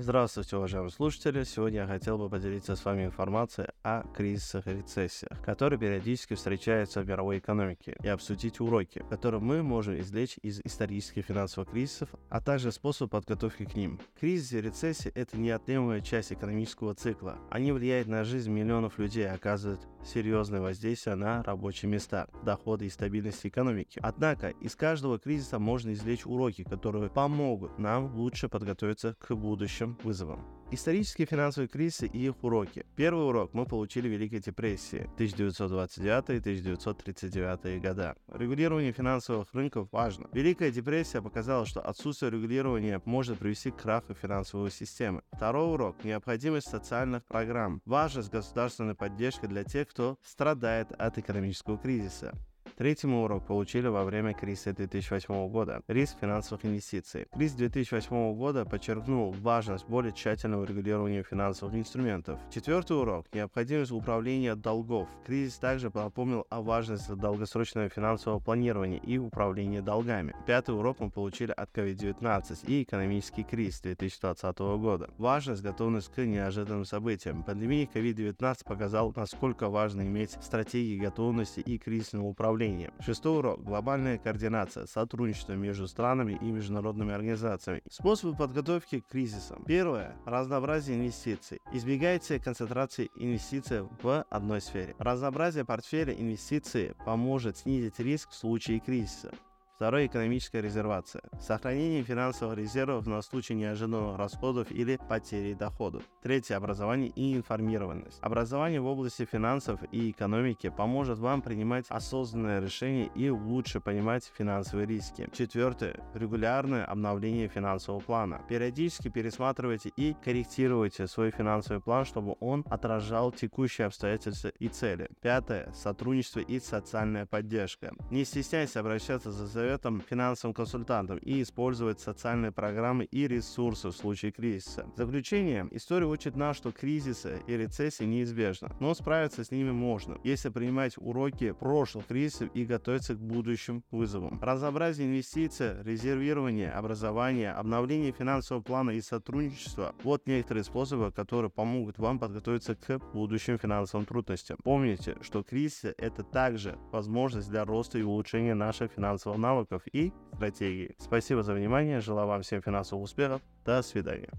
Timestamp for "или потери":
104.72-105.54